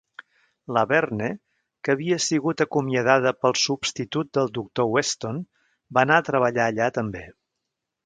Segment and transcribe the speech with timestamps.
[0.77, 1.27] Laverne,
[1.87, 5.41] que havia sigut acomiadada pel substitut del doctor Weston,
[5.99, 7.27] va anar a treballar allà també.